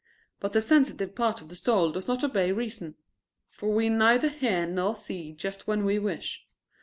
[0.39, 2.95] But the sensitive part of the soul does not obey reason:
[3.51, 6.47] for we neither hear nor see just when we wish.